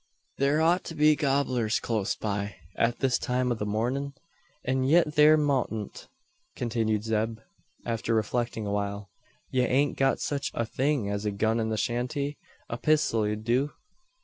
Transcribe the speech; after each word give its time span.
Thur 0.39 0.59
ought 0.61 0.83
to 0.85 0.95
be 0.95 1.15
gobblers 1.15 1.79
cloast 1.79 2.19
by 2.19 2.55
at 2.75 2.97
this 3.01 3.19
time 3.19 3.51
o' 3.51 3.53
the 3.53 3.67
mornin'. 3.67 4.15
"An 4.65 4.83
yit 4.83 5.13
there 5.13 5.37
moutent," 5.37 6.07
continued 6.55 7.03
Zeb, 7.03 7.37
after 7.85 8.15
reflecting 8.15 8.65
a 8.65 8.71
while. 8.71 9.11
"Ye 9.51 9.61
ain't 9.63 9.97
got 9.99 10.19
sech 10.19 10.45
a 10.55 10.65
thing 10.65 11.07
as 11.07 11.25
a 11.25 11.29
gun 11.31 11.59
in 11.59 11.69
the 11.69 11.77
shanty? 11.77 12.39
A 12.67 12.77
pistol 12.77 13.21
'ud 13.21 13.43
do." 13.43 13.73